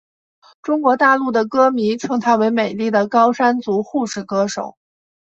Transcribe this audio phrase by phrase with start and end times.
[0.63, 4.75] 中国大陆的歌迷称她为美丽的高山族护士歌手。